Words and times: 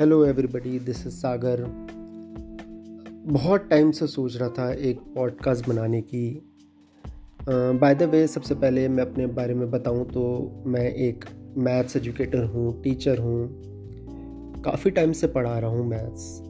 Hello 0.00 0.24
everybody 0.24 0.78
this 0.78 1.06
is 1.06 1.14
Sagar 1.14 1.62
बहुत 3.26 3.68
time 3.70 3.90
से 3.90 4.06
सोच 4.06 4.36
रहा 4.36 4.48
था 4.48 4.72
एक 4.72 4.98
पॉडकास्ट 5.14 5.68
बनाने 5.68 6.00
की। 6.00 6.42
बाय 7.48 7.94
द 7.94 8.02
वे 8.02 8.26
सबसे 8.26 8.54
पहले 8.54 8.88
मैं 8.88 9.04
अपने 9.04 9.26
बारे 9.26 9.54
में 9.54 9.70
बताऊँ 9.70 10.04
तो 10.10 10.24
मैं 10.66 10.94
एक 10.94 11.24
मैथ्स 11.58 11.96
एजुकेटर 11.96 12.44
हूँ 12.44 12.82
टीचर 12.82 13.18
हूँ। 13.18 13.48
काफ़ी 14.62 14.90
टाइम 14.90 15.12
से 15.12 15.26
पढ़ा 15.26 15.58
रहा 15.58 15.70
हूँ 15.70 15.88
मैथ्स 15.88 16.40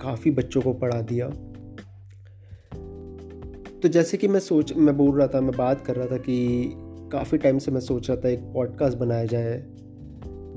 काफ़ी 0.00 0.30
बच्चों 0.30 0.62
को 0.62 0.72
पढ़ा 0.72 1.00
दिया। 1.00 1.28
तो 3.82 3.88
जैसे 3.88 4.16
कि 4.16 4.28
मैं 4.28 4.40
सोच, 4.40 4.72
मैं 4.76 4.96
बोल 4.96 5.18
रहा 5.18 5.26
था, 5.26 5.40
मैं 5.40 5.56
बात 5.56 5.86
कर 5.86 5.96
रहा 5.96 6.06
था 6.06 6.16
कि 6.16 6.70
काफ़ी 7.12 7.38
टाइम 7.38 7.58
से 7.58 7.70
मैं 7.70 7.80
सोच 7.80 8.10
रहा 8.10 8.20
था 8.20 8.28
एक 8.28 8.40
पॉडकास्ट 8.40 8.98
बनाया 8.98 9.24
जाए, 9.24 9.62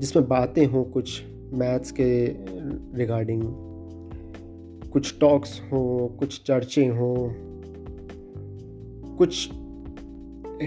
जिसमें 0.00 0.28
बातें 0.28 0.66
हों 0.66 0.84
कुछ। 0.84 1.22
मैथ्स 1.52 1.90
के 1.90 2.10
रिगार्डिंग 2.98 3.42
कुछ 4.92 5.18
टॉक्स 5.20 5.60
हों, 5.72 6.08
कुछ 6.08 6.42
चर्चे 6.42 6.86
हों, 6.86 7.28
कुछ 9.16 9.48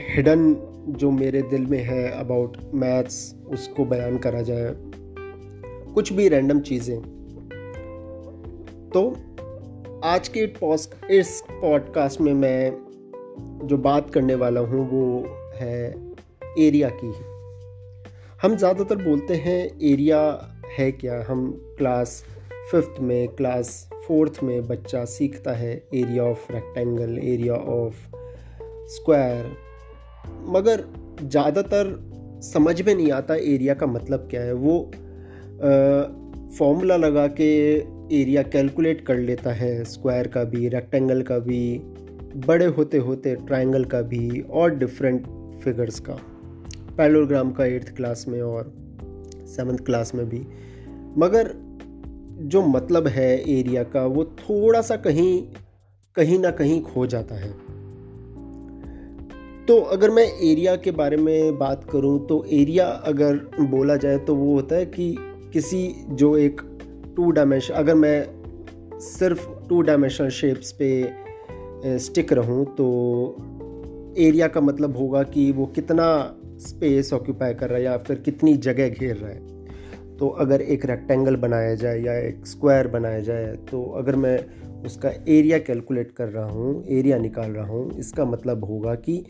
हिडन 0.10 0.54
जो 1.00 1.12
मेरे 1.12 1.42
दिल 1.42 1.66
में 1.66 1.80
है 1.84 2.10
अबाउट 2.12 2.58
मैथ्स, 2.74 3.36
उसको 3.48 3.86
बयान 3.86 4.18
करा 4.18 4.42
जाए, 4.42 4.74
कुछ 5.94 6.14
भी 6.14 6.28
रैंडम 6.28 6.60
चीज़ें। 6.60 7.00
तो 8.94 9.10
आज 10.04 10.28
के 10.28 10.44
इस 11.18 11.42
पॉडकास्ट 11.52 12.22
में 12.22 12.34
मैं 12.34 13.68
जो 13.68 13.78
बात 13.78 14.10
करने 14.10 14.36
वाला 14.36 14.60
हूँ, 14.62 14.90
वो 14.90 15.04
है 15.56 15.88
एरिया 16.60 16.90
की। 16.94 17.14
हम 18.42 18.56
ज़्यादातर 18.56 18.96
बोलते 19.04 19.36
हैं 19.36 19.60
एरिया 19.84 20.20
है 20.78 20.92
क्या? 20.92 21.24
हम 21.28 21.52
क्लास 21.78 22.24
फिफ्थ 22.72 23.00
में 23.02 23.28
क्लास 23.28 23.90
फोर्थ 24.08 24.40
में 24.44 24.68
बच्चा 24.68 25.04
सीखता 25.06 25.52
है 25.52 25.72
area 25.94 26.24
of 26.24 26.52
rectangle 26.52 27.18
area 27.20 27.54
of 27.54 27.96
square 28.88 29.52
मगर 30.48 30.84
ज़्यादातर 31.22 31.96
समझ 32.44 32.82
में 32.82 32.94
नहीं 32.96 33.12
आता 33.12 33.36
एरिया 33.36 33.74
का 33.74 33.88
मतलब 33.88 34.28
क्या 34.32 34.42
है। 34.42 34.54
वो 34.54 34.80
फॉर्मूला 36.58 36.98
लगा 36.98 37.28
के 37.40 37.52
एरिया 38.22 38.44
कैलकुलेट 38.44 39.06
कर 39.06 39.18
लेता 39.18 39.52
है 39.54 39.84
स्क्वायर 39.84 40.28
का 40.28 40.44
भी 40.44 40.68
रेक्टेंगल 40.70 41.22
का 41.22 41.40
भी, 41.40 41.78
बड़े 42.48 42.66
होते 42.66 42.98
होते 42.98 43.36
ट्रायंगल 43.38 43.86
का 43.86 44.02
भी, 44.02 44.42
और 44.42 44.76
डिफरेंट 44.76 45.28
फिगर्स 45.64 46.00
का। 46.00 46.18
पैलोग्राम 46.98 47.52
का 47.52 47.66
एट्थ 47.66 47.96
क्लास 47.96 48.26
में 48.28 48.42
और 48.42 48.74
सेवन्थ 49.46 49.86
क्लास 49.86 50.16
में 50.16 50.30
भी। 50.30 50.40
मगर 51.18 51.52
जो 52.42 52.62
मतलब 52.62 53.08
है 53.08 53.52
एरिया 53.52 53.84
का, 53.84 54.06
वो 54.06 54.26
थोड़ा 54.26 54.82
सा 54.82 54.96
कहीं 54.96 55.42
कहीं 56.16 56.40
ना 56.40 56.52
कहीं 56.52 56.82
खो 56.82 57.06
जाता 57.06 57.36
है। 57.36 57.76
तो 59.66 59.78
अगर 59.82 60.10
मैं 60.10 60.24
एरिया 60.24 60.76
के 60.76 60.92
बारे 60.92 61.18
में 61.18 61.58
बात 61.58 61.84
करूँ 61.92 62.28
तो 62.28 62.46
एरिया 62.52 62.88
अगर 62.88 63.36
बोला 63.60 63.96
जाए 63.96 64.18
तो 64.18 64.36
वो 64.36 64.54
होता 64.54 64.76
है 64.76 64.86
कि 64.86 65.16
किसी 65.54 65.96
जो 66.10 66.38
एक 66.38 66.62
टू 67.16 67.32
डायमेंशन 67.32 67.74
अगर 67.74 67.96
मैं 67.96 68.28
सिर्फ़ 69.00 69.48
टू 69.70 69.82
डायमेंशनल 69.82 70.30
शेप्स 70.30 70.72
पे 70.72 71.14
स्टिक 72.00 72.34
रहूँ 72.34 72.66
तो 72.66 72.86
एरिया 74.18 74.48
का 74.48 74.62
मतलब 74.62 74.98
होगा 74.98 75.24
कि 75.24 75.52
वो 75.52 75.66
कितना 75.66 76.06
स्पेस 76.60 77.12
ऑक्यूपाई 77.14 77.54
कर 77.54 77.70
रहा 77.70 77.78
है 77.78 77.84
या 77.84 77.98
फिर 77.98 78.20
कितनी 78.20 78.54
जगह 78.60 78.90
घेर 78.90 79.16
रहा 79.16 79.30
है। 79.30 80.18
तो 80.18 80.28
अगर 80.28 80.62
एक 80.62 80.86
रेक्टेंगल 80.86 81.36
बनाया 81.36 81.74
जाए 81.76 82.00
या 82.00 82.14
एक 82.18 82.46
स्क्वायर 82.48 82.88
बनाया 82.88 83.20
जाए 83.20 83.56
तो 83.72 83.84
अगर 83.98 84.16
मैं 84.16 84.38
उसका 84.86 85.10
एरिया 85.28 85.58
कैलकुलेट 85.60 86.12
कर 86.12 86.28
रहा 86.28 86.46
हूँ 86.46 86.84
एरिया 86.90 87.18
निकाल 87.18 87.52
रहा 87.52 87.66
हूँ, 87.66 87.98
इसका 88.00 88.26
मतलब 88.26 88.64
होगा 88.64 88.96
कि 88.96 89.24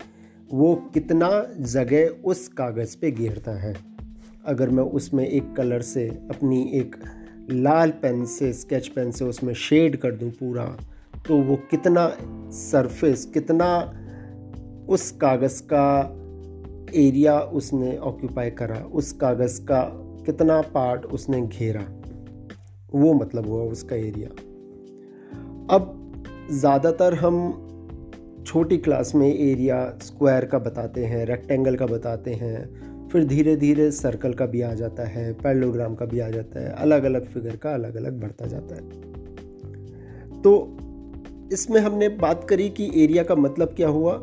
वो 0.49 0.73
कितना 0.93 1.29
जगह 1.59 2.07
उस 2.25 2.47
कागज़ 2.47 2.97
पे 3.01 3.11
घेरता 3.11 3.51
है। 3.51 3.73
अगर 4.45 4.69
मैं 4.69 4.83
उसमें 4.83 5.27
एक 5.27 5.53
कलर 5.55 5.81
से 5.81 6.07
अपनी 6.29 6.61
एक 6.73 6.95
लाल 7.51 7.91
पेन 8.01 8.23
से 8.25 8.51
स्केच 8.53 8.87
पेन 8.87 9.11
से 9.11 9.25
उसमें 9.25 9.53
शेड 9.53 9.95
कर 9.97 10.11
दूँ 10.11 10.29
पूरा 10.31 10.65
तो 11.27 11.37
वो 11.37 11.55
कितना 11.71 12.07
सरफेस 12.51 13.25
कितना 13.25 13.67
उस 14.89 15.09
कागज़ 15.11 15.61
का 15.63 15.87
एरिया 16.93 17.39
उसने 17.39 17.97
ऑक्यूपाई 17.97 18.49
करा, 18.51 18.75
उस 18.75 19.11
कागज़ 19.11 19.59
का 19.61 19.81
कितना 20.25 20.61
पार्ट 20.73 21.05
उसने 21.05 21.41
घेरा। 21.41 21.85
वो 22.93 23.13
मतलब 23.13 23.47
हुआ 23.47 23.63
उसका 23.63 23.95
एरिया 23.95 24.29
अब 25.75 25.91
ज़्यादातर 26.51 27.13
हम 27.13 27.37
छोटी 28.47 28.77
क्लास 28.77 29.13
में 29.15 29.27
एरिया 29.27 29.77
स्क्वायर 30.03 30.45
का 30.45 30.59
बताते 30.59 31.05
हैं 31.05 31.25
रेक्टेंगल 31.25 31.75
का 31.75 31.85
बताते 31.85 32.33
हैं, 32.33 33.07
फिर 33.09 33.23
धीरे 33.23 33.55
धीरे 33.55 33.89
सर्कल 33.91 34.33
का 34.33 34.45
भी 34.45 34.61
आ 34.61 34.73
जाता 34.73 35.07
है 35.07 35.33
पैलोग्राम 35.33 35.95
का 35.95 36.05
भी 36.05 36.19
आ 36.19 36.29
जाता 36.29 36.59
है 36.59 36.71
अलग 36.73 37.03
अलग 37.03 37.25
फिगर 37.25 37.55
का 37.55 37.73
अलग 37.73 37.95
अलग 37.95 38.19
बढ़ता 38.21 38.45
जाता 38.45 38.75
है। 38.75 38.81
तो 40.41 40.77
इसमें 41.53 41.79
हमने 41.81 42.09
बात 42.09 42.43
करी 42.49 42.69
कि 42.69 42.91
एरिया 42.95 43.23
का 43.23 43.35
मतलब 43.35 43.73
क्या 43.75 43.87
हुआ? 43.87 44.13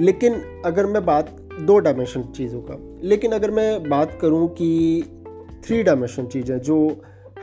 लेकिन 0.00 0.34
अगर 0.64 0.86
मैं 0.86 1.04
बात 1.04 1.30
दो 1.60 1.78
डायमेंशन 1.78 2.22
चीज़ों 2.36 2.60
का, 2.60 2.76
लेकिन 3.02 3.32
अगर 3.32 3.50
मैं 3.50 3.88
बात 3.88 4.18
करूँ 4.20 4.46
कि 4.48 5.04
थ्री 5.64 5.82
डायमेंशन 5.82 6.26
चीज़ें 6.26 6.58
जो 6.58 6.76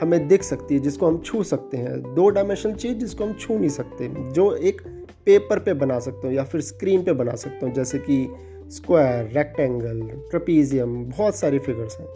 हमें 0.01 0.27
दिख 0.27 0.43
सकती 0.43 0.75
है, 0.75 0.81
जिसको 0.81 1.07
हम 1.07 1.17
छू 1.17 1.43
सकते 1.43 1.77
हैं। 1.77 2.01
दो 2.15 2.29
डायमेंशन 2.29 2.73
चीज़ 2.73 2.97
जिसको 2.97 3.23
हम 3.23 3.33
छू 3.33 3.57
नहीं 3.57 3.69
सकते, 3.69 4.07
जो 4.07 4.53
एक 4.55 4.81
पेपर 5.25 5.59
पे 5.59 5.73
बना 5.73 5.99
सकते 5.99 6.27
हो 6.27 6.33
या 6.33 6.43
फिर 6.43 6.61
स्क्रीन 6.61 7.03
पे 7.03 7.13
बना 7.13 7.35
सकते 7.35 7.65
हो, 7.65 7.71
जैसे 7.73 7.99
कि 7.99 8.27
स्क्वायर 8.71 9.31
रेक्टेंगल 9.35 10.01
ट्रपीजियम 10.31 11.03
बहुत 11.07 11.35
सारी 11.35 11.59
फिगर्स 11.59 11.99
हैं, 11.99 12.07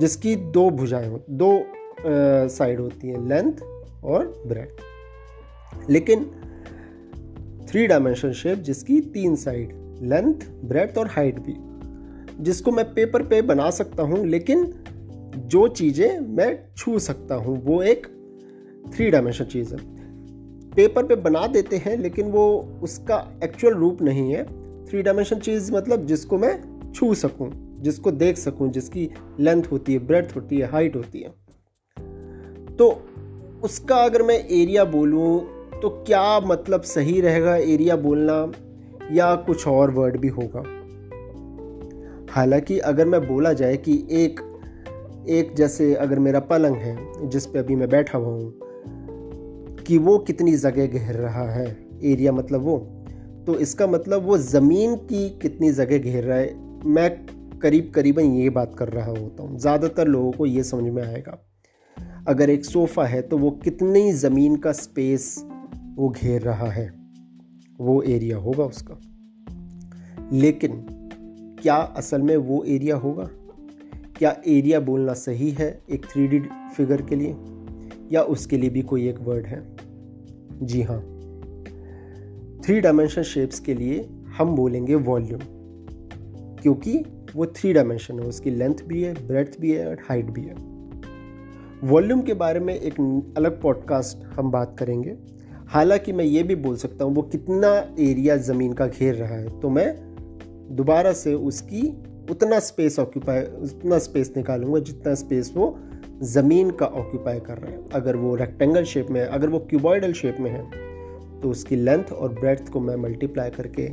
जिसकी 0.00 0.34
दो 0.36 0.68
भुजाएँ 0.70 1.08
हो, 1.08 1.20
दो 1.30 1.66
साइड 2.48 2.80
होती 2.80 3.08
हैं 3.08 3.26
लेंथ 3.28 3.62
और 4.04 4.26
ब्रेथ 4.46 5.90
लेकिन 5.90 6.30
थ्री 7.68 7.86
डायमेंशन 7.86 8.32
शेप 8.32 8.58
जिसकी 8.58 9.00
तीन 9.00 9.36
साइड, 9.36 9.68
लेंथ 10.02 10.34
ब्रेथ 10.64 10.98
और 10.98 11.06
हाइट 11.06 11.38
भी। 11.38 11.54
जिसको 12.44 12.70
मैं 12.70 12.94
पेपर 12.94 13.22
पे 13.22 13.42
बना 13.42 13.70
सकता 13.70 14.02
हूँ, 14.02 14.26
लेकिन 14.26 14.74
जो 15.36 15.68
चीज़ें 15.68 16.20
मैं 16.20 16.64
छू 16.76 16.98
सकता 16.98 17.34
हूँ, 17.34 17.64
वो 17.64 17.82
एक 17.82 18.06
थ्री 18.94 19.10
डायमेंशन 19.10 19.44
चीज़ 19.44 19.74
है। 19.74 19.80
पेपर 20.70 21.04
पे 21.04 21.16
बना 21.16 21.46
देते 21.46 21.76
हैं, 21.76 21.98
लेकिन 21.98 22.26
वो 22.26 22.78
उसका 22.82 23.40
एक्चुअल 23.44 23.74
रूप 23.74 24.02
नहीं 24.02 24.32
है। 24.32 24.44
थ्री 24.86 25.02
डायमेंशन 25.02 25.38
चीज़ 25.38 25.72
मतलब 25.72 26.06
जिसको 26.06 26.38
मैं 26.38 26.62
छू 26.94 27.14
सकूँ, 27.14 27.76
जिसको 27.80 28.10
देख 28.10 28.36
सकूँ, 28.36 28.70
जिसकी 28.70 29.10
लेंथ 29.40 29.62
होती 29.72 29.92
है 29.92 29.98
ब्रेथ 29.98 30.36
होती 30.36 30.56
है, 30.56 30.66
हाइट 30.66 30.96
होती 30.96 31.20
है। 31.20 31.28
तो 32.76 33.02
उसका 33.62 33.96
अगर 33.96 34.22
मैं 34.22 34.48
एरिया 34.48 34.84
बोलूँ 34.84 35.57
तो 35.82 35.88
क्या 36.06 36.40
मतलब 36.40 36.82
सही 36.82 37.20
रहेगा 37.20 37.56
एरिया 37.56 37.96
बोलना 37.96 38.52
या 39.12 39.34
कुछ 39.34 39.66
और 39.66 39.90
वर्ड 39.90 40.16
भी 40.16 40.28
होगा? 40.28 40.62
हालाँकि 42.32 42.78
अगर 42.78 43.06
मैं 43.06 43.28
बोला 43.28 43.52
जाए 43.52 43.76
कि 43.76 44.06
एक 44.10 44.40
एक 45.28 45.54
जैसे 45.54 45.94
अगर 45.94 46.18
मेरा 46.18 46.40
पलंग 46.40 46.76
है, 46.76 47.28
जिस 47.28 47.46
पे 47.46 47.58
अभी 47.58 47.76
मैं 47.76 47.88
बैठा 47.88 48.18
हुआ 48.18 48.28
हूँ, 48.28 48.58
कि 49.86 49.98
वो 49.98 50.18
कितनी 50.18 50.52
जगह 50.56 50.86
घेर 50.86 51.14
रहा 51.14 51.50
है? 51.50 51.66
एरिया 52.04 52.32
मतलब 52.32 52.62
वो। 52.62 52.78
तो 53.46 53.54
इसका 53.58 53.86
मतलब 53.86 54.22
वो 54.22 54.38
ज़मीन 54.38 54.96
की 54.96 55.28
कितनी 55.30 55.72
जगह 55.72 55.98
घेर 55.98 56.24
रहा 56.24 56.38
है? 56.38 56.54
मैं 56.86 57.10
करीब 57.58 57.92
करीबन 57.94 58.22
ये 58.22 58.50
बात 58.50 58.74
कर 58.78 58.88
रहा 58.88 59.10
होता 59.10 59.42
हूँ। 59.42 59.58
ज़्यादातर 59.58 60.08
लोगों 60.08 60.32
को 60.32 60.46
ये 60.46 60.62
समझ 60.62 60.92
में 60.92 61.02
आएगा। 61.02 61.38
अगर 62.28 62.50
एक 62.50 62.64
सोफ़ा 62.64 63.04
है 63.04 63.22
तो 63.22 63.38
वो 63.38 63.50
कितनी 63.50 64.12
ज़मीन 64.12 64.56
का 64.56 64.72
स्पेस 64.72 65.44
वो 65.98 66.08
घेर 66.08 66.42
रहा 66.42 66.70
है। 66.70 66.92
वो 67.80 68.02
एरिया 68.02 68.36
होगा 68.36 68.64
उसका। 68.64 69.00
लेकिन 70.32 70.86
क्या 71.62 71.74
असल 71.74 72.22
में 72.22 72.36
वो 72.36 72.64
एरिया 72.64 72.96
होगा? 72.96 73.28
क्या 74.16 74.42
एरिया 74.46 74.80
बोलना 74.80 75.12
सही 75.12 75.50
है 75.50 75.82
एक 75.90 76.06
थ्री 76.06 76.40
फिगर 76.76 77.02
के 77.02 77.16
लिए? 77.16 77.36
या 78.12 78.22
उसके 78.22 78.58
लिए 78.58 78.70
भी 78.70 78.82
कोई 78.82 79.08
एक 79.08 79.18
वर्ड 79.20 79.46
है? 79.46 79.76
जी 80.62 80.82
हाँ। 80.82 81.00
थ्री 82.64 82.80
डायमेंशन 82.80 83.22
शेप्स 83.22 83.60
के 83.60 83.74
लिए 83.74 84.08
हम 84.38 84.56
बोलेंगे 84.56 84.94
वॉल्यूम 84.94 85.40
क्योंकि 86.56 87.04
वो 87.36 87.46
थ्री 87.46 87.72
डायमेंशन 87.72 88.20
है, 88.20 88.26
उसकी 88.26 88.50
लेंथ 88.50 88.76
भी 88.86 89.02
है 89.02 89.26
ब्रेथ 89.26 89.60
भी 89.60 89.72
है 89.72 89.88
और 89.88 89.98
हाइट 90.08 90.26
भी 90.26 90.42
है। 90.42 90.54
वॉल्यूम 91.84 92.22
के 92.22 92.34
बारे 92.34 92.60
में 92.60 92.74
एक 92.74 92.94
अलग 93.36 93.60
पॉडकास्ट 93.60 94.24
हम 94.24 94.50
बात 94.50 94.76
करेंगे। 94.78 95.37
हालाँकि 95.68 96.12
मैं 96.12 96.24
ये 96.24 96.42
भी 96.42 96.54
बोल 96.54 96.76
सकता 96.76 97.04
हूँ, 97.04 97.14
वो 97.14 97.22
कितना 97.22 97.68
एरिया 98.00 98.36
ज़मीन 98.36 98.72
का 98.72 98.86
घेर 98.86 99.14
रहा 99.14 99.34
है 99.34 99.60
तो 99.60 99.70
मैं 99.70 99.94
दोबारा 100.76 101.12
से 101.12 101.34
उसकी 101.34 101.88
उतना 102.30 102.58
स्पेस 102.58 102.98
ऑक्यूपाई 102.98 103.40
उतना 103.40 103.98
स्पेस 103.98 104.32
निकालूँगा 104.36 104.80
जितना 104.80 105.14
स्पेस 105.14 105.52
वो 105.56 105.78
ज़मीन 106.22 106.70
का 106.70 106.86
ऑक्यूपाई 106.86 107.40
कर 107.40 107.58
रहा 107.58 107.72
है। 107.72 107.88
अगर 107.94 108.16
वो 108.16 108.34
रेक्टेंगल 108.34 108.84
शेप 108.84 109.10
में 109.10 109.20
है, 109.20 109.26
अगर 109.26 109.48
वो 109.48 109.58
क्यूबॉइडल 109.58 110.12
शेप 110.12 110.36
में 110.40 110.50
है 110.50 111.40
तो 111.40 111.50
उसकी 111.50 111.76
लेंथ 111.76 112.12
और 112.12 112.32
ब्रेथ 112.32 112.70
को 112.72 112.80
मैं 112.80 112.96
मल्टीप्लाई 112.96 113.50
करके 113.50 113.88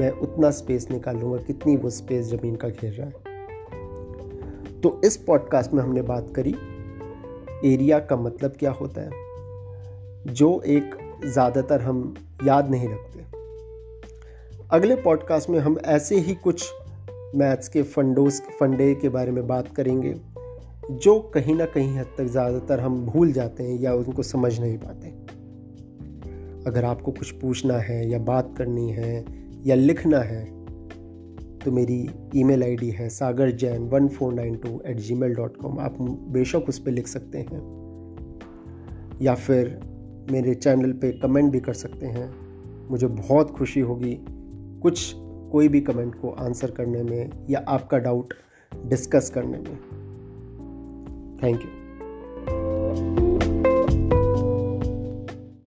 मैं 0.00 0.10
उतना 0.10 0.50
स्पेस 0.50 0.90
निकालूँगा 0.90 1.38
कितनी 1.38 1.76
वो 1.76 1.90
स्पेस 1.90 2.26
ज़मीन 2.26 2.56
का 2.56 2.68
घेर 2.68 2.92
रहा 2.92 3.06
है। 3.06 4.80
तो 4.80 5.00
इस 5.04 5.16
पॉडकास्ट 5.16 5.72
में 5.74 5.82
हमने 5.82 6.02
बात 6.02 6.32
करी 6.36 6.54
एरिया 7.64 7.98
का 7.98 8.16
मतलब 8.16 8.50
क्या 8.50 8.70
होता 8.70 9.00
है? 9.00 9.26
जो 10.26 10.60
एक 10.66 10.94
ज़्यादातर 11.24 11.80
हम 11.80 12.14
याद 12.44 12.70
नहीं 12.70 12.88
रखते। 12.88 13.26
अगले 14.70 14.96
पॉडकास्ट 14.96 15.50
में 15.50 15.58
हम 15.58 15.78
ऐसे 15.86 16.16
ही 16.16 16.34
कुछ 16.34 16.64
मैथ्स 17.36 17.68
के 17.68 17.82
फंडोस, 17.84 18.40
फंडे 18.60 18.94
के 18.94 19.08
बारे 19.08 19.32
में 19.32 19.46
बात 19.46 19.74
करेंगे, 19.76 20.14
जो 20.92 21.18
कहीं 21.34 21.54
ना 21.54 21.64
कहीं 21.66 21.98
हद 21.98 22.06
तक 22.18 22.24
ज़्यादातर 22.26 22.80
हम 22.80 23.04
भूल 23.06 23.32
जाते 23.32 23.62
हैं 23.62 23.78
या 23.80 23.94
उनको 23.94 24.22
समझ 24.24 24.58
नहीं 24.60 24.76
पाते। 24.78 25.08
अगर 26.66 26.84
आपको 26.84 27.12
कुछ 27.12 27.30
पूछना 27.32 27.78
है 27.78 28.08
या 28.10 28.18
बात 28.24 28.54
करनी 28.58 28.90
है 28.90 29.24
या 29.66 29.74
लिखना 29.74 30.18
है 30.20 30.44
तो 31.58 31.70
मेरी 31.72 31.98
ईमेल 32.36 32.62
आईडी 32.62 32.88
है 32.90 33.08
Sagar 33.08 33.50
Jain 33.52 33.88
one 33.88 34.08
four 34.08 34.32
nine 34.34 34.54
two 34.56 34.80
eight 34.86 34.96
gmail 35.14 35.34
dot 35.34 35.56
com 35.56 35.78
आप 35.80 35.96
बेशक 36.32 36.68
उस 36.68 36.78
पर 36.78 36.90
लिख 36.90 37.06
सकते 37.06 37.38
हैं। 37.40 37.60
या 39.22 39.34
फिर 39.36 39.78
मेरे 40.30 40.54
चैनल 40.54 40.92
पे 40.92 41.12
कमेंट 41.12 41.52
भी 41.52 41.60
कर 41.60 41.72
सकते 41.72 42.06
हैं। 42.06 42.34
मुझे 42.90 43.06
बहुत 43.06 43.50
खुशी 43.50 43.80
होगी 43.80 44.18
कुछ, 44.82 45.12
कोई 45.52 45.68
भी 45.68 45.80
कमेंट 45.80 46.14
को 46.14 46.30
आंसर 46.30 46.70
करने 46.70 47.02
में 47.02 47.30
या 47.50 47.64
आपका 47.68 47.98
डाउट 47.98 48.34
डिस्कस 48.86 49.30
करने 49.30 49.58
में। 49.58 49.76
Thank 51.42 51.60
you. 51.60 51.77